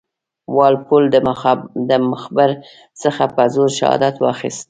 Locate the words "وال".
0.55-0.75